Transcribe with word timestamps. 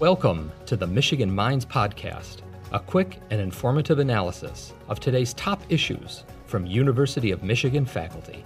Welcome 0.00 0.52
to 0.66 0.76
the 0.76 0.86
Michigan 0.86 1.34
Minds 1.34 1.66
Podcast, 1.66 2.42
a 2.70 2.78
quick 2.78 3.18
and 3.30 3.40
informative 3.40 3.98
analysis 3.98 4.72
of 4.88 5.00
today's 5.00 5.34
top 5.34 5.60
issues 5.70 6.22
from 6.46 6.66
University 6.66 7.32
of 7.32 7.42
Michigan 7.42 7.84
faculty. 7.84 8.44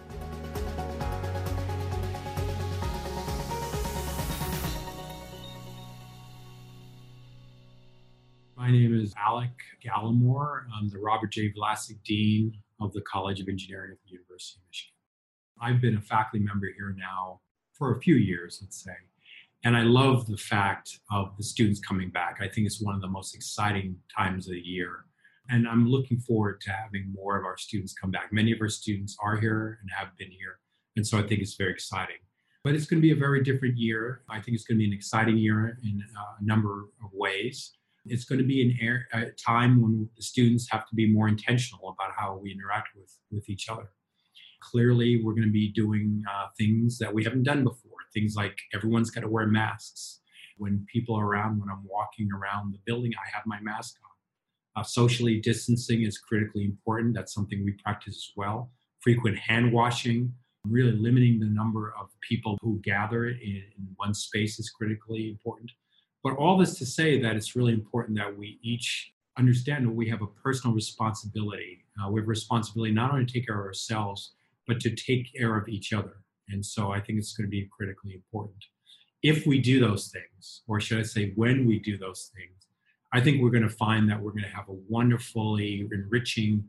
My 8.56 8.70
name 8.70 8.98
is 8.98 9.12
Alec 9.22 9.50
Gallimore. 9.84 10.64
I'm 10.74 10.88
the 10.88 11.00
Robert 11.00 11.32
J. 11.32 11.52
Vlasic 11.52 12.02
Dean 12.02 12.56
of 12.80 12.94
the 12.94 13.02
College 13.02 13.42
of 13.42 13.48
Engineering 13.48 13.90
at 13.92 13.98
the 14.06 14.12
University 14.12 14.58
of 14.58 14.68
Michigan. 14.70 14.94
I've 15.60 15.82
been 15.82 15.98
a 15.98 16.00
faculty 16.00 16.42
member 16.42 16.68
here 16.74 16.96
now 16.96 17.42
for 17.74 17.94
a 17.94 18.00
few 18.00 18.14
years, 18.14 18.58
let's 18.62 18.82
say. 18.82 18.96
And 19.64 19.76
I 19.76 19.82
love 19.82 20.26
the 20.26 20.36
fact 20.36 20.98
of 21.12 21.36
the 21.36 21.44
students 21.44 21.78
coming 21.78 22.10
back. 22.10 22.38
I 22.40 22.48
think 22.48 22.66
it's 22.66 22.82
one 22.82 22.96
of 22.96 23.00
the 23.00 23.08
most 23.08 23.34
exciting 23.34 23.96
times 24.14 24.48
of 24.48 24.54
the 24.54 24.60
year. 24.60 25.04
And 25.50 25.68
I'm 25.68 25.88
looking 25.88 26.18
forward 26.18 26.60
to 26.62 26.72
having 26.72 27.12
more 27.12 27.38
of 27.38 27.44
our 27.44 27.56
students 27.56 27.92
come 27.92 28.10
back. 28.10 28.32
Many 28.32 28.52
of 28.52 28.58
our 28.60 28.68
students 28.68 29.16
are 29.22 29.36
here 29.36 29.78
and 29.80 29.90
have 29.96 30.16
been 30.16 30.30
here. 30.30 30.58
And 30.96 31.06
so 31.06 31.18
I 31.18 31.22
think 31.22 31.42
it's 31.42 31.54
very 31.54 31.70
exciting. 31.70 32.16
But 32.64 32.74
it's 32.74 32.86
going 32.86 33.00
to 33.00 33.06
be 33.06 33.12
a 33.12 33.16
very 33.16 33.42
different 33.42 33.76
year. 33.76 34.22
I 34.28 34.40
think 34.40 34.56
it's 34.56 34.64
going 34.64 34.78
to 34.78 34.82
be 34.82 34.86
an 34.86 34.92
exciting 34.92 35.36
year 35.36 35.78
in 35.84 36.02
a 36.16 36.44
number 36.44 36.88
of 37.04 37.10
ways. 37.12 37.72
It's 38.04 38.24
going 38.24 38.40
to 38.40 38.44
be 38.44 38.62
an 38.62 38.78
air, 38.80 39.06
a 39.12 39.30
time 39.30 39.80
when 39.80 40.08
the 40.16 40.22
students 40.22 40.68
have 40.70 40.88
to 40.88 40.94
be 40.94 41.06
more 41.06 41.28
intentional 41.28 41.88
about 41.90 42.16
how 42.16 42.36
we 42.36 42.52
interact 42.52 42.90
with, 42.96 43.16
with 43.30 43.48
each 43.48 43.68
other. 43.68 43.90
Clearly, 44.60 45.22
we're 45.22 45.34
going 45.34 45.46
to 45.46 45.52
be 45.52 45.68
doing 45.72 46.24
uh, 46.32 46.48
things 46.58 46.98
that 46.98 47.12
we 47.12 47.22
haven't 47.22 47.44
done 47.44 47.62
before. 47.64 47.91
Things 48.12 48.34
like 48.36 48.58
everyone's 48.74 49.10
got 49.10 49.22
to 49.22 49.28
wear 49.28 49.46
masks. 49.46 50.20
When 50.58 50.86
people 50.92 51.18
are 51.18 51.26
around, 51.26 51.60
when 51.60 51.70
I'm 51.70 51.84
walking 51.84 52.28
around 52.32 52.72
the 52.72 52.78
building, 52.84 53.12
I 53.16 53.28
have 53.34 53.44
my 53.46 53.60
mask 53.60 53.96
on. 54.04 54.80
Uh, 54.80 54.84
socially 54.84 55.40
distancing 55.40 56.02
is 56.02 56.18
critically 56.18 56.64
important. 56.64 57.14
That's 57.14 57.34
something 57.34 57.64
we 57.64 57.72
practice 57.72 58.16
as 58.16 58.32
well. 58.36 58.70
Frequent 59.00 59.38
hand 59.38 59.72
washing, 59.72 60.32
really 60.64 60.92
limiting 60.92 61.40
the 61.40 61.46
number 61.46 61.92
of 62.00 62.08
people 62.20 62.58
who 62.62 62.80
gather 62.82 63.28
in, 63.28 63.62
in 63.76 63.88
one 63.96 64.14
space 64.14 64.58
is 64.58 64.70
critically 64.70 65.30
important. 65.30 65.70
But 66.22 66.36
all 66.36 66.56
this 66.56 66.78
to 66.78 66.86
say 66.86 67.20
that 67.20 67.36
it's 67.36 67.56
really 67.56 67.72
important 67.72 68.16
that 68.18 68.36
we 68.36 68.58
each 68.62 69.12
understand 69.38 69.86
that 69.86 69.92
we 69.92 70.08
have 70.08 70.22
a 70.22 70.26
personal 70.26 70.74
responsibility. 70.74 71.84
Uh, 71.98 72.10
we 72.10 72.20
have 72.20 72.26
a 72.26 72.28
responsibility 72.28 72.92
not 72.92 73.12
only 73.12 73.26
to 73.26 73.32
take 73.32 73.46
care 73.46 73.58
of 73.58 73.66
ourselves, 73.66 74.32
but 74.66 74.78
to 74.80 74.90
take 74.94 75.32
care 75.34 75.56
of 75.56 75.68
each 75.68 75.92
other. 75.92 76.18
And 76.52 76.64
so 76.64 76.92
I 76.92 77.00
think 77.00 77.18
it's 77.18 77.34
going 77.34 77.46
to 77.46 77.50
be 77.50 77.68
critically 77.76 78.14
important. 78.14 78.64
If 79.22 79.46
we 79.46 79.60
do 79.60 79.80
those 79.80 80.08
things, 80.08 80.62
or 80.66 80.80
should 80.80 80.98
I 80.98 81.02
say, 81.02 81.32
when 81.36 81.66
we 81.66 81.78
do 81.78 81.96
those 81.96 82.30
things, 82.36 82.66
I 83.12 83.20
think 83.20 83.42
we're 83.42 83.50
going 83.50 83.62
to 83.62 83.68
find 83.68 84.08
that 84.10 84.20
we're 84.20 84.32
going 84.32 84.44
to 84.44 84.56
have 84.56 84.68
a 84.68 84.78
wonderfully 84.88 85.86
enriching 85.92 86.64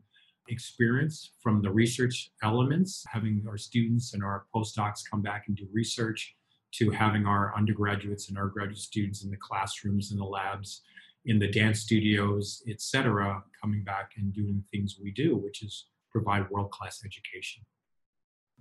experience 0.48 1.32
from 1.42 1.62
the 1.62 1.70
research 1.70 2.30
elements, 2.42 3.04
having 3.08 3.44
our 3.48 3.56
students 3.56 4.14
and 4.14 4.22
our 4.22 4.44
postdocs 4.54 5.00
come 5.10 5.22
back 5.22 5.44
and 5.48 5.56
do 5.56 5.66
research, 5.72 6.36
to 6.72 6.90
having 6.90 7.24
our 7.24 7.56
undergraduates 7.56 8.28
and 8.28 8.36
our 8.36 8.48
graduate 8.48 8.78
students 8.78 9.24
in 9.24 9.30
the 9.30 9.36
classrooms, 9.36 10.12
in 10.12 10.18
the 10.18 10.24
labs, 10.24 10.82
in 11.24 11.38
the 11.38 11.48
dance 11.50 11.80
studios, 11.80 12.62
etc., 12.68 13.42
coming 13.60 13.82
back 13.82 14.10
and 14.16 14.32
doing 14.32 14.62
things 14.70 14.98
we 15.02 15.10
do, 15.12 15.36
which 15.36 15.62
is 15.62 15.86
provide 16.10 16.48
world 16.50 16.70
class 16.70 17.02
education 17.04 17.64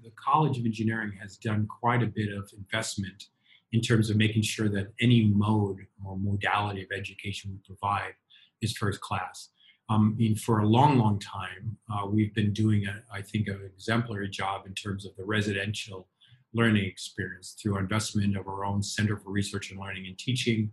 the 0.04 0.12
College 0.12 0.58
of 0.58 0.66
Engineering 0.66 1.14
has 1.22 1.38
done 1.38 1.68
quite 1.68 2.04
a 2.04 2.08
bit 2.08 2.34
of 2.34 2.50
investment 2.58 3.26
in 3.72 3.82
terms 3.82 4.10
of 4.10 4.18
making 4.18 4.44
sure 4.44 4.70
that 4.70 4.88
any 5.02 5.26
mode 5.26 5.80
or 6.06 6.18
modality 6.18 6.84
of 6.84 6.90
education 6.96 7.52
we 7.52 7.76
provide 7.76 8.14
is 8.62 8.78
first 8.78 9.02
class. 9.02 9.50
Um, 9.90 10.16
mean, 10.18 10.36
for 10.36 10.60
a 10.60 10.68
long, 10.68 10.98
long 10.98 11.20
time, 11.20 11.78
uh, 11.92 12.06
we've 12.06 12.34
been 12.34 12.54
doing, 12.54 12.86
a, 12.86 13.02
I 13.12 13.22
think, 13.22 13.48
an 13.48 13.62
exemplary 13.66 14.30
job 14.30 14.66
in 14.66 14.74
terms 14.74 15.06
of 15.06 15.16
the 15.18 15.26
residential 15.26 16.08
learning 16.54 16.86
experience 16.86 17.56
through 17.62 17.78
investment 17.78 18.38
of 18.38 18.48
our 18.48 18.64
own 18.64 18.84
Center 18.84 19.18
for 19.18 19.32
Research 19.32 19.72
and 19.72 19.80
Learning 19.80 20.06
and 20.08 20.18
Teaching, 20.18 20.72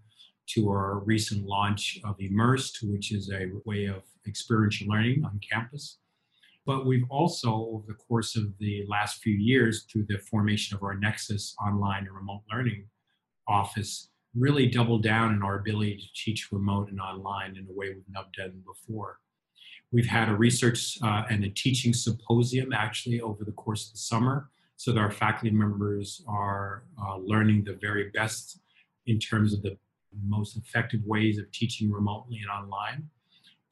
to 0.54 0.68
our 0.68 0.98
recent 1.00 1.46
launch 1.46 2.00
of 2.04 2.16
Immersed, 2.18 2.80
which 2.82 3.12
is 3.12 3.30
a 3.30 3.50
way 3.64 3.86
of 3.86 4.02
experiential 4.26 4.88
learning 4.88 5.24
on 5.24 5.38
campus. 5.48 5.98
But 6.70 6.86
we've 6.86 7.10
also, 7.10 7.52
over 7.52 7.84
the 7.88 7.94
course 7.94 8.36
of 8.36 8.56
the 8.60 8.86
last 8.86 9.20
few 9.24 9.34
years, 9.34 9.86
through 9.90 10.06
the 10.08 10.18
formation 10.18 10.76
of 10.76 10.84
our 10.84 10.94
Nexus 10.94 11.56
online 11.60 12.06
and 12.06 12.14
remote 12.14 12.42
learning 12.48 12.84
office, 13.48 14.10
really 14.36 14.68
doubled 14.68 15.02
down 15.02 15.34
in 15.34 15.42
our 15.42 15.58
ability 15.58 15.96
to 15.96 16.06
teach 16.14 16.52
remote 16.52 16.88
and 16.88 17.00
online 17.00 17.56
in 17.56 17.66
a 17.68 17.76
way 17.76 17.88
we've 17.88 18.04
never 18.08 18.28
done 18.38 18.62
before. 18.64 19.18
We've 19.90 20.06
had 20.06 20.28
a 20.28 20.36
research 20.36 20.96
uh, 21.02 21.24
and 21.28 21.42
a 21.42 21.50
teaching 21.50 21.92
symposium 21.92 22.72
actually 22.72 23.20
over 23.20 23.42
the 23.44 23.50
course 23.50 23.88
of 23.88 23.94
the 23.94 23.98
summer 23.98 24.48
so 24.76 24.92
that 24.92 25.00
our 25.00 25.10
faculty 25.10 25.50
members 25.50 26.22
are 26.28 26.84
uh, 27.04 27.16
learning 27.16 27.64
the 27.64 27.78
very 27.80 28.10
best 28.10 28.60
in 29.06 29.18
terms 29.18 29.52
of 29.52 29.62
the 29.62 29.76
most 30.24 30.56
effective 30.56 31.00
ways 31.04 31.36
of 31.36 31.50
teaching 31.50 31.90
remotely 31.90 32.38
and 32.38 32.48
online. 32.48 33.08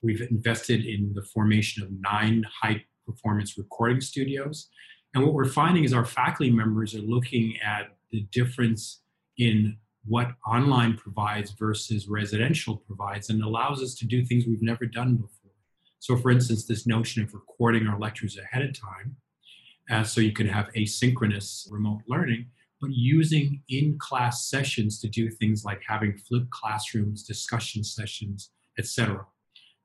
We've 0.02 0.20
invested 0.20 0.84
in 0.84 1.12
the 1.14 1.22
formation 1.22 1.82
of 1.82 1.90
nine 1.90 2.44
high 2.62 2.84
performance 3.06 3.58
recording 3.58 4.00
studios. 4.00 4.68
And 5.14 5.24
what 5.24 5.34
we're 5.34 5.46
finding 5.46 5.84
is 5.84 5.92
our 5.92 6.04
faculty 6.04 6.52
members 6.52 6.94
are 6.94 7.00
looking 7.00 7.56
at 7.64 7.96
the 8.10 8.22
difference 8.30 9.02
in 9.38 9.76
what 10.04 10.32
online 10.46 10.96
provides 10.96 11.50
versus 11.52 12.08
residential 12.08 12.76
provides 12.76 13.30
and 13.30 13.42
allows 13.42 13.82
us 13.82 13.94
to 13.96 14.06
do 14.06 14.24
things 14.24 14.46
we've 14.46 14.62
never 14.62 14.86
done 14.86 15.16
before. 15.16 15.52
So, 15.98 16.16
for 16.16 16.30
instance, 16.30 16.64
this 16.64 16.86
notion 16.86 17.22
of 17.22 17.34
recording 17.34 17.86
our 17.86 17.98
lectures 17.98 18.38
ahead 18.38 18.62
of 18.62 18.78
time, 18.78 19.16
uh, 19.90 20.04
so 20.04 20.20
you 20.20 20.32
can 20.32 20.46
have 20.46 20.72
asynchronous 20.74 21.66
remote 21.70 22.02
learning, 22.06 22.46
but 22.80 22.90
using 22.92 23.62
in 23.68 23.98
class 23.98 24.48
sessions 24.48 25.00
to 25.00 25.08
do 25.08 25.30
things 25.30 25.64
like 25.64 25.82
having 25.86 26.16
flipped 26.16 26.50
classrooms, 26.50 27.24
discussion 27.24 27.82
sessions, 27.82 28.50
etc. 28.78 29.26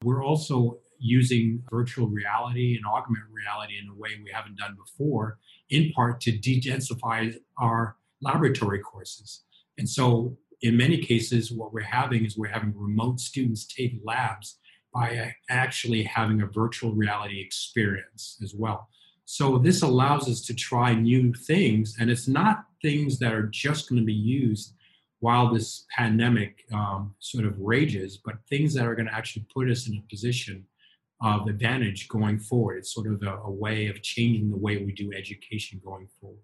We're 0.03 0.24
also 0.24 0.80
using 1.00 1.62
virtual 1.69 2.08
reality 2.08 2.78
and 2.78 2.86
augmented 2.86 3.30
reality 3.31 3.74
in 3.78 3.90
a 3.90 3.94
way 3.94 4.12
we 4.24 4.31
haven't 4.31 4.58
done 4.58 4.75
before, 4.75 5.38
in 5.69 5.91
part 5.91 6.22
to 6.22 6.31
de-densify 6.31 7.36
our 7.58 7.97
laboratory 8.22 8.80
courses. 8.80 9.44
And 9.78 9.88
so, 9.88 10.38
in 10.62 10.78
many 10.78 10.97
cases, 10.97 11.52
what 11.52 11.74
we're 11.74 11.81
having 11.81 12.25
is 12.25 12.38
we're 12.38 12.47
having 12.47 12.74
remote 12.75 13.19
students 13.19 13.66
take 13.66 14.00
labs 14.03 14.59
by 14.94 15.36
actually 15.50 16.03
having 16.03 16.41
a 16.41 16.47
virtual 16.47 16.94
reality 16.94 17.41
experience 17.41 18.38
as 18.41 18.53
well. 18.56 18.88
So, 19.25 19.58
this 19.58 19.81
allows 19.81 20.30
us 20.30 20.41
to 20.46 20.53
try 20.53 20.94
new 20.94 21.34
things, 21.34 21.97
and 22.00 22.09
it's 22.09 22.28
not 22.28 22.66
things 22.81 23.20
that 23.20 23.34
are 23.34 23.47
just 23.47 23.90
going 23.90 24.00
to 24.00 24.06
be 24.06 24.14
used 24.14 24.74
while 25.23 25.53
this 25.53 25.85
pandemic 25.89 26.66
um, 26.73 27.16
sort 27.19 27.45
of 27.45 27.57
rages, 27.57 28.19
but 28.25 28.35
things 28.50 28.73
that 28.73 28.85
are 28.85 28.94
going 28.94 29.06
to 29.06 29.16
actually 29.16 29.45
put 29.53 29.72
us 29.72 29.88
in 29.88 29.95
a 29.95 30.09
position 30.09 30.66
of 31.22 31.47
advantage 31.47 32.09
going 32.09 32.38
forward. 32.38 32.79
It's 32.79 32.94
sort 32.94 33.07
of 33.07 33.23
a, 33.23 33.38
a, 33.38 33.50
way 33.50 33.88
of 33.88 34.01
changing 34.01 34.50
the 34.50 34.57
way 34.57 34.84
we 34.84 34.91
do 34.91 35.13
education 35.13 35.79
going 35.81 36.09
forward. 36.19 36.41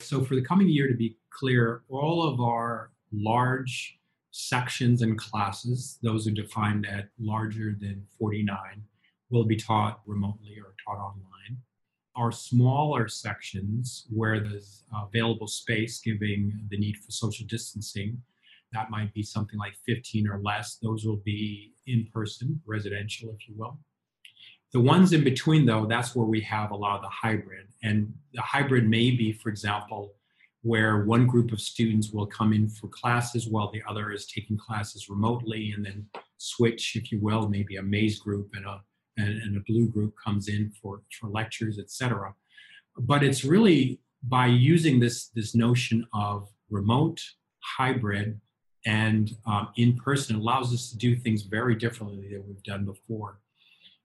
So, 0.00 0.24
for 0.24 0.34
the 0.34 0.42
coming 0.42 0.68
year, 0.68 0.88
to 0.88 0.96
be 0.96 1.16
clear, 1.30 1.82
all 1.88 2.28
of 2.28 2.40
our 2.40 2.90
large 3.12 4.00
sections 4.32 5.02
and 5.02 5.16
classes, 5.16 6.00
those 6.02 6.26
are 6.26 6.32
defined 6.32 6.86
at 6.86 7.10
larger 7.20 7.76
than 7.80 8.04
49, 8.18 8.58
will 9.30 9.44
be 9.44 9.54
taught 9.54 10.00
remotely 10.06 10.56
or 10.58 10.74
taught 10.84 11.00
online 11.00 11.58
our 12.18 12.32
smaller 12.32 13.06
sections 13.08 14.06
where 14.10 14.40
there's 14.40 14.82
available 15.06 15.46
space, 15.46 16.00
giving 16.00 16.66
the 16.68 16.76
need 16.76 16.96
for 16.96 17.12
social 17.12 17.46
distancing, 17.46 18.20
that 18.72 18.90
might 18.90 19.14
be 19.14 19.22
something 19.22 19.58
like 19.58 19.74
15 19.86 20.28
or 20.28 20.40
less. 20.42 20.78
Those 20.82 21.04
will 21.04 21.22
be 21.24 21.72
in 21.86 22.08
person, 22.12 22.60
residential, 22.66 23.30
if 23.30 23.48
you 23.48 23.54
will. 23.56 23.78
The 24.72 24.80
ones 24.80 25.12
in 25.12 25.24
between, 25.24 25.64
though, 25.64 25.86
that's 25.86 26.14
where 26.14 26.26
we 26.26 26.40
have 26.42 26.72
a 26.72 26.76
lot 26.76 26.96
of 26.96 27.02
the 27.02 27.08
hybrid. 27.08 27.68
And 27.82 28.12
the 28.34 28.42
hybrid 28.42 28.88
may 28.88 29.12
be, 29.12 29.32
for 29.32 29.48
example, 29.48 30.12
where 30.62 31.04
one 31.04 31.26
group 31.26 31.52
of 31.52 31.60
students 31.60 32.10
will 32.10 32.26
come 32.26 32.52
in 32.52 32.68
for 32.68 32.88
classes 32.88 33.46
while 33.46 33.70
the 33.70 33.82
other 33.88 34.10
is 34.10 34.26
taking 34.26 34.58
classes 34.58 35.08
remotely 35.08 35.72
and 35.74 35.86
then 35.86 36.06
switch, 36.36 36.96
if 36.96 37.10
you 37.12 37.20
will, 37.20 37.48
maybe 37.48 37.76
a 37.76 37.82
maize 37.82 38.18
group 38.18 38.50
and 38.54 38.66
a 38.66 38.82
and, 39.18 39.42
and 39.42 39.56
a 39.56 39.60
blue 39.66 39.88
group 39.88 40.14
comes 40.24 40.48
in 40.48 40.72
for, 40.80 41.02
for 41.20 41.28
lectures, 41.28 41.78
etc. 41.78 42.34
But 42.96 43.22
it's 43.22 43.44
really 43.44 44.00
by 44.22 44.46
using 44.46 44.98
this, 44.98 45.28
this 45.28 45.54
notion 45.54 46.06
of 46.14 46.48
remote, 46.70 47.20
hybrid, 47.76 48.40
and 48.86 49.36
um, 49.46 49.68
in 49.76 49.96
person 49.96 50.36
allows 50.36 50.72
us 50.72 50.90
to 50.90 50.96
do 50.96 51.16
things 51.16 51.42
very 51.42 51.74
differently 51.74 52.28
than 52.30 52.44
we've 52.46 52.62
done 52.62 52.84
before. 52.84 53.40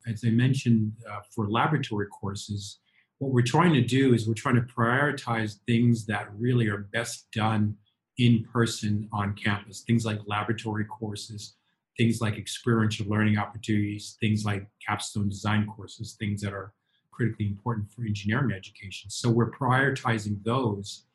As 0.07 0.23
I 0.25 0.29
mentioned 0.29 0.91
uh, 1.09 1.21
for 1.33 1.49
laboratory 1.49 2.07
courses, 2.07 2.79
what 3.19 3.31
we're 3.31 3.41
trying 3.41 3.73
to 3.73 3.81
do 3.81 4.13
is 4.13 4.27
we're 4.27 4.33
trying 4.33 4.55
to 4.55 4.61
prioritize 4.61 5.59
things 5.65 6.05
that 6.07 6.27
really 6.37 6.67
are 6.67 6.89
best 6.91 7.27
done 7.31 7.77
in 8.17 8.45
person 8.51 9.07
on 9.13 9.33
campus, 9.35 9.81
things 9.81 10.05
like 10.05 10.19
laboratory 10.27 10.85
courses, 10.85 11.55
things 11.97 12.21
like 12.21 12.37
experiential 12.37 13.07
learning 13.07 13.37
opportunities, 13.37 14.17
things 14.19 14.45
like 14.45 14.67
capstone 14.85 15.29
design 15.29 15.67
courses, 15.67 16.15
things 16.19 16.41
that 16.41 16.53
are 16.53 16.73
critically 17.11 17.47
important 17.47 17.91
for 17.91 18.03
engineering 18.03 18.51
education. 18.51 19.09
So 19.09 19.29
we're 19.29 19.51
prioritizing 19.51 20.43
those 20.43 21.05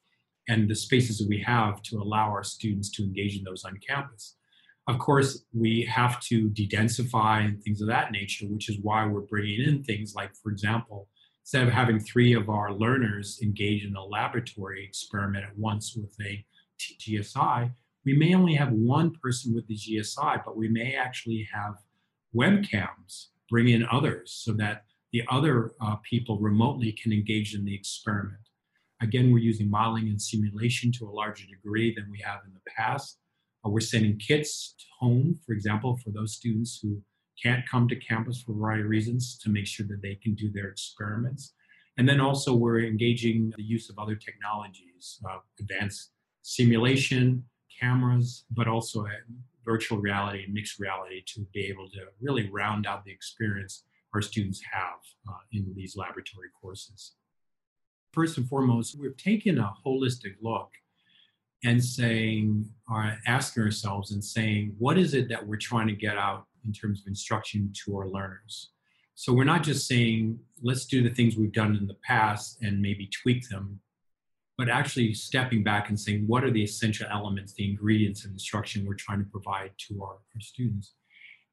and 0.48 0.68
the 0.68 0.74
spaces 0.74 1.18
that 1.18 1.28
we 1.28 1.42
have 1.42 1.82
to 1.82 2.00
allow 2.00 2.28
our 2.28 2.44
students 2.44 2.90
to 2.92 3.02
engage 3.02 3.36
in 3.36 3.44
those 3.44 3.64
on 3.64 3.78
campus. 3.86 4.36
Of 4.86 4.98
course, 4.98 5.44
we 5.52 5.82
have 5.82 6.18
to 6.20 6.48
dedensify 6.50 7.44
and 7.44 7.62
things 7.62 7.82
of 7.82 7.88
that 7.88 8.10
nature, 8.10 8.46
which 8.46 8.70
is 8.70 8.78
why 8.80 9.06
we're 9.06 9.20
bringing 9.20 9.60
in 9.60 9.84
things 9.84 10.14
like, 10.14 10.34
for 10.42 10.50
example, 10.50 11.08
instead 11.42 11.66
of 11.66 11.74
having 11.74 12.00
three 12.00 12.32
of 12.32 12.48
our 12.48 12.72
learners 12.72 13.38
engage 13.42 13.84
in 13.84 13.94
a 13.96 14.04
laboratory 14.04 14.84
experiment 14.84 15.44
at 15.44 15.58
once 15.58 15.94
with 15.94 16.14
a 16.26 16.44
GSI, 16.80 17.70
we 18.08 18.16
may 18.16 18.32
only 18.32 18.54
have 18.54 18.72
one 18.72 19.10
person 19.22 19.54
with 19.54 19.66
the 19.66 19.76
GSI, 19.76 20.42
but 20.42 20.56
we 20.56 20.66
may 20.66 20.94
actually 20.94 21.46
have 21.52 21.74
webcams 22.34 23.26
bring 23.50 23.68
in 23.68 23.84
others 23.92 24.32
so 24.42 24.54
that 24.54 24.84
the 25.12 25.22
other 25.30 25.72
uh, 25.82 25.96
people 25.96 26.38
remotely 26.38 26.92
can 26.92 27.12
engage 27.12 27.54
in 27.54 27.66
the 27.66 27.74
experiment. 27.74 28.40
Again, 29.02 29.30
we're 29.30 29.40
using 29.40 29.68
modeling 29.68 30.08
and 30.08 30.20
simulation 30.20 30.90
to 30.92 31.06
a 31.06 31.10
larger 31.10 31.44
degree 31.44 31.94
than 31.94 32.10
we 32.10 32.18
have 32.24 32.40
in 32.46 32.54
the 32.54 32.70
past. 32.74 33.18
Uh, 33.62 33.68
we're 33.68 33.80
sending 33.80 34.18
kits 34.18 34.74
home, 34.98 35.38
for 35.44 35.52
example, 35.52 35.98
for 36.02 36.10
those 36.10 36.32
students 36.32 36.80
who 36.82 37.02
can't 37.42 37.68
come 37.68 37.88
to 37.88 37.96
campus 37.96 38.40
for 38.40 38.52
a 38.52 38.54
variety 38.54 38.84
of 38.84 38.88
reasons 38.88 39.36
to 39.42 39.50
make 39.50 39.66
sure 39.66 39.84
that 39.86 40.00
they 40.00 40.14
can 40.14 40.34
do 40.34 40.50
their 40.50 40.68
experiments. 40.68 41.52
And 41.98 42.08
then 42.08 42.20
also 42.20 42.54
we're 42.54 42.86
engaging 42.86 43.52
the 43.58 43.62
use 43.62 43.90
of 43.90 43.98
other 43.98 44.14
technologies, 44.14 45.20
uh, 45.28 45.40
advanced 45.60 46.12
simulation, 46.40 47.44
cameras, 47.78 48.44
but 48.50 48.68
also 48.68 49.06
virtual 49.64 49.98
reality 49.98 50.46
mixed 50.50 50.78
reality 50.78 51.22
to 51.26 51.46
be 51.52 51.66
able 51.66 51.88
to 51.90 52.00
really 52.20 52.48
round 52.50 52.86
out 52.86 53.04
the 53.04 53.10
experience 53.10 53.84
our 54.14 54.22
students 54.22 54.60
have 54.72 55.00
uh, 55.28 55.40
in 55.52 55.72
these 55.76 55.96
laboratory 55.96 56.48
courses. 56.60 57.12
First 58.12 58.38
and 58.38 58.48
foremost, 58.48 58.98
we've 58.98 59.16
taken 59.16 59.58
a 59.58 59.74
holistic 59.84 60.36
look 60.40 60.70
and 61.64 61.84
saying, 61.84 62.66
or 62.88 63.18
asking 63.26 63.64
ourselves 63.64 64.12
and 64.12 64.24
saying, 64.24 64.74
what 64.78 64.96
is 64.96 65.12
it 65.12 65.28
that 65.28 65.46
we're 65.46 65.56
trying 65.56 65.88
to 65.88 65.94
get 65.94 66.16
out 66.16 66.46
in 66.64 66.72
terms 66.72 67.00
of 67.00 67.06
instruction 67.06 67.70
to 67.84 67.96
our 67.96 68.08
learners? 68.08 68.70
So 69.14 69.32
we're 69.32 69.44
not 69.44 69.64
just 69.64 69.86
saying, 69.88 70.38
let's 70.62 70.86
do 70.86 71.02
the 71.02 71.10
things 71.10 71.36
we've 71.36 71.52
done 71.52 71.76
in 71.76 71.86
the 71.86 71.96
past 72.04 72.62
and 72.62 72.80
maybe 72.80 73.08
tweak 73.08 73.48
them, 73.48 73.80
but 74.58 74.68
actually 74.68 75.14
stepping 75.14 75.62
back 75.62 75.88
and 75.88 75.98
saying, 75.98 76.24
what 76.26 76.42
are 76.42 76.50
the 76.50 76.64
essential 76.64 77.06
elements, 77.10 77.54
the 77.54 77.70
ingredients 77.70 78.24
of 78.24 78.32
instruction 78.32 78.84
we're 78.84 78.94
trying 78.94 79.20
to 79.20 79.30
provide 79.30 79.70
to 79.78 80.02
our, 80.02 80.14
our 80.14 80.40
students? 80.40 80.94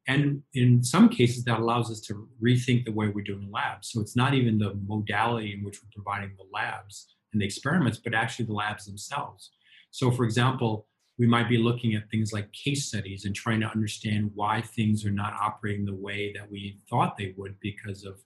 And 0.08 0.42
in 0.56 0.84
some 0.84 1.10
cases, 1.10 1.44
that 1.46 1.60
allows 1.60 1.92
us 1.92 2.02
to 2.02 2.28
rethink 2.44 2.86
the 2.86 2.92
way 2.92 3.08
we're 3.08 3.24
doing 3.24 3.50
labs. 3.52 3.92
So 3.92 4.02
it's 4.02 4.16
not 4.16 4.34
even 4.34 4.58
the 4.58 4.74
modality 4.88 5.54
in 5.54 5.64
which 5.64 5.82
we're 5.82 6.04
providing 6.04 6.36
the 6.36 6.46
labs 6.52 7.16
and 7.32 7.42
the 7.42 7.46
experiments, 7.46 8.00
but 8.00 8.16
actually 8.16 8.46
the 8.46 8.54
labs 8.54 8.86
themselves. 8.86 9.52
So, 9.92 10.12
for 10.12 10.24
example, 10.26 10.88
we 11.18 11.28
might 11.28 11.48
be 11.48 11.58
looking 11.58 11.96
at 11.96 12.10
things 12.10 12.34
like 12.34 12.52
case 12.52 12.86
studies 12.86 13.26
and 13.26 13.34
trying 13.34 13.62
to 13.62 13.70
understand 13.70 14.32
why 14.34 14.62
things 14.62 15.06
are 15.06 15.12
not 15.12 15.34
operating 15.34 15.86
the 15.86 15.96
way 15.96 16.34
that 16.34 16.52
we 16.52 16.80
thought 16.90 17.18
they 17.18 17.34
would 17.38 17.56
because 17.60 18.04
of 18.04 18.20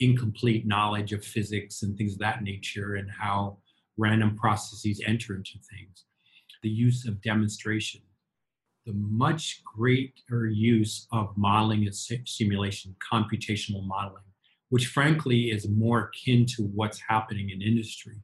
incomplete 0.00 0.66
knowledge 0.66 1.12
of 1.12 1.24
physics 1.24 1.82
and 1.82 1.96
things 1.96 2.14
of 2.14 2.18
that 2.20 2.42
nature 2.42 2.94
and 2.94 3.10
how 3.10 3.58
random 3.96 4.36
processes 4.36 5.02
enter 5.06 5.34
into 5.34 5.58
things. 5.70 6.04
The 6.62 6.70
use 6.70 7.06
of 7.06 7.20
demonstration 7.22 8.02
the 8.86 8.92
much 8.94 9.62
greater 9.64 10.46
use 10.46 11.06
of 11.12 11.36
modeling 11.36 11.86
and 11.86 11.94
simulation, 11.94 12.96
computational 13.12 13.86
modeling, 13.86 14.24
which 14.70 14.88
frankly 14.88 15.50
is 15.50 15.68
more 15.68 16.10
akin 16.10 16.46
to 16.46 16.62
what's 16.62 17.00
happening 17.08 17.50
in 17.50 17.62
industry. 17.62 18.16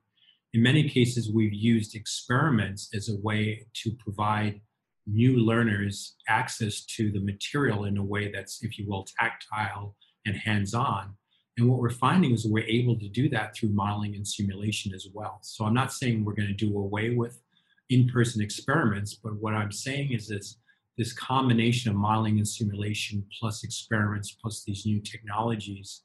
In 0.54 0.62
many 0.62 0.88
cases, 0.88 1.30
we've 1.32 1.52
used 1.52 1.94
experiments 1.94 2.88
as 2.94 3.08
a 3.08 3.20
way 3.20 3.66
to 3.74 3.92
provide 3.98 4.60
new 5.06 5.36
learners 5.36 6.16
access 6.26 6.84
to 6.84 7.12
the 7.12 7.20
material 7.20 7.84
in 7.84 7.96
a 7.96 8.04
way 8.04 8.30
that's, 8.32 8.62
if 8.62 8.78
you 8.78 8.86
will, 8.88 9.06
tactile 9.18 9.94
and 10.26 10.36
hands 10.36 10.74
on. 10.74 11.14
And 11.58 11.68
what 11.68 11.80
we're 11.80 11.90
finding 11.90 12.32
is 12.32 12.46
we're 12.46 12.64
able 12.64 12.96
to 12.98 13.08
do 13.08 13.28
that 13.30 13.54
through 13.54 13.70
modeling 13.70 14.14
and 14.14 14.26
simulation 14.26 14.94
as 14.94 15.08
well. 15.12 15.40
So 15.42 15.64
I'm 15.64 15.74
not 15.74 15.92
saying 15.92 16.24
we're 16.24 16.34
going 16.34 16.48
to 16.48 16.54
do 16.54 16.78
away 16.78 17.10
with 17.10 17.42
in-person 17.90 18.40
experiments, 18.40 19.14
but 19.14 19.34
what 19.34 19.54
I'm 19.54 19.72
saying 19.72 20.12
is 20.12 20.28
this 20.28 20.56
this 20.96 21.12
combination 21.12 21.90
of 21.90 21.96
modeling 21.96 22.38
and 22.38 22.48
simulation 22.48 23.24
plus 23.38 23.62
experiments 23.62 24.32
plus 24.32 24.64
these 24.64 24.84
new 24.84 25.00
technologies, 25.00 26.02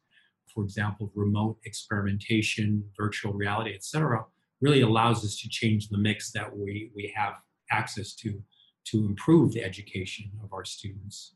for 0.53 0.63
example, 0.63 1.11
remote 1.15 1.57
experimentation, 1.65 2.83
virtual 2.95 3.33
reality, 3.33 3.73
etc., 3.73 4.23
really 4.61 4.81
allows 4.81 5.25
us 5.25 5.39
to 5.39 5.49
change 5.49 5.89
the 5.89 5.97
mix 5.97 6.31
that 6.31 6.55
we, 6.55 6.91
we 6.95 7.11
have 7.15 7.33
access 7.71 8.13
to 8.13 8.41
to 8.85 9.05
improve 9.05 9.53
the 9.53 9.63
education 9.63 10.29
of 10.43 10.53
our 10.53 10.65
students. 10.65 11.33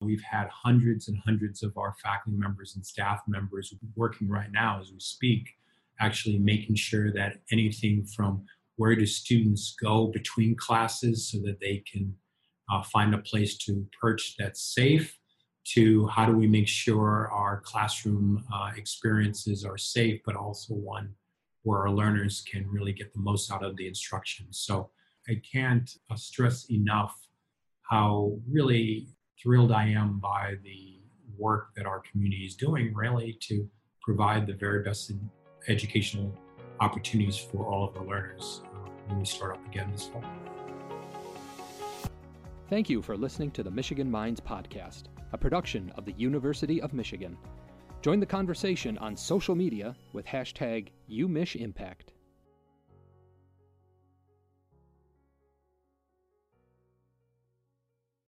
We've 0.00 0.22
had 0.22 0.48
hundreds 0.48 1.08
and 1.08 1.18
hundreds 1.18 1.62
of 1.62 1.76
our 1.78 1.94
faculty 2.02 2.38
members 2.38 2.76
and 2.76 2.84
staff 2.84 3.22
members 3.26 3.72
working 3.94 4.28
right 4.28 4.52
now 4.52 4.78
as 4.80 4.92
we 4.92 5.00
speak, 5.00 5.48
actually 6.00 6.38
making 6.38 6.76
sure 6.76 7.12
that 7.12 7.38
anything 7.50 8.04
from 8.04 8.44
where 8.76 8.94
do 8.94 9.06
students 9.06 9.74
go 9.80 10.08
between 10.08 10.54
classes 10.54 11.30
so 11.30 11.38
that 11.38 11.60
they 11.60 11.82
can 11.90 12.14
uh, 12.70 12.82
find 12.82 13.14
a 13.14 13.18
place 13.18 13.56
to 13.56 13.86
perch 13.98 14.34
that's 14.38 14.74
safe 14.74 15.18
to 15.64 16.06
how 16.08 16.24
do 16.26 16.32
we 16.32 16.46
make 16.46 16.68
sure 16.68 17.28
our 17.32 17.60
classroom 17.64 18.44
uh, 18.54 18.70
experiences 18.76 19.64
are 19.64 19.78
safe 19.78 20.20
but 20.24 20.36
also 20.36 20.74
one 20.74 21.14
where 21.62 21.80
our 21.80 21.90
learners 21.90 22.44
can 22.48 22.64
really 22.68 22.92
get 22.92 23.12
the 23.12 23.18
most 23.18 23.50
out 23.50 23.64
of 23.64 23.76
the 23.76 23.88
instruction. 23.88 24.46
So 24.50 24.90
i 25.28 25.40
can't 25.52 25.90
uh, 26.10 26.16
stress 26.16 26.70
enough 26.70 27.16
how 27.90 28.38
really 28.48 29.08
thrilled 29.40 29.72
i 29.72 29.86
am 29.86 30.18
by 30.18 30.54
the 30.62 31.00
work 31.38 31.68
that 31.76 31.86
our 31.86 32.02
community 32.10 32.44
is 32.44 32.54
doing 32.54 32.94
really 32.94 33.36
to 33.40 33.68
provide 34.02 34.46
the 34.46 34.54
very 34.54 34.82
best 34.82 35.12
educational 35.68 36.32
opportunities 36.80 37.36
for 37.36 37.66
all 37.66 37.88
of 37.88 37.96
our 37.96 38.06
learners 38.06 38.62
uh, 38.64 38.88
when 39.08 39.18
we 39.18 39.24
start 39.24 39.52
up 39.52 39.66
again 39.66 39.90
this 39.92 40.06
fall. 40.06 40.24
Thank 42.68 42.90
you 42.90 43.00
for 43.00 43.16
listening 43.16 43.50
to 43.52 43.62
the 43.62 43.70
Michigan 43.70 44.10
Minds 44.10 44.40
Podcast, 44.40 45.04
a 45.32 45.38
production 45.38 45.92
of 45.96 46.04
the 46.04 46.12
University 46.12 46.80
of 46.82 46.92
Michigan. 46.92 47.36
Join 48.02 48.20
the 48.20 48.26
conversation 48.26 48.98
on 48.98 49.16
social 49.16 49.54
media 49.54 49.96
with 50.12 50.26
hashtag 50.26 50.88
UMichImpact. 51.10 52.12